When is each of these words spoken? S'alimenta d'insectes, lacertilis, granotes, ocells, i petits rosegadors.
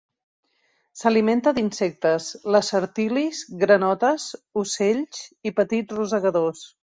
S'alimenta 1.01 1.51
d'insectes, 1.57 2.29
lacertilis, 2.55 3.43
granotes, 3.65 4.27
ocells, 4.65 5.23
i 5.51 5.55
petits 5.61 5.97
rosegadors. 6.01 6.67